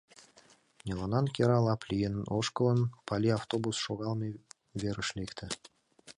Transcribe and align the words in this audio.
Нелылан 0.85 1.25
кӧра 1.35 1.59
лап 1.65 1.81
лийын 1.89 2.15
ошкылын, 2.37 2.81
Пали 3.07 3.29
автобус 3.39 3.75
шогалме 3.85 4.29
верыш 4.81 5.09
лекте. 5.17 5.47